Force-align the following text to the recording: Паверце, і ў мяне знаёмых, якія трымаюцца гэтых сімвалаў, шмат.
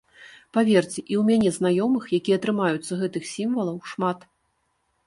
Паверце, 0.57 0.95
і 1.11 1.13
ў 1.19 1.27
мяне 1.29 1.49
знаёмых, 1.59 2.09
якія 2.21 2.41
трымаюцца 2.47 2.93
гэтых 3.05 3.23
сімвалаў, 3.35 3.77
шмат. 3.93 4.19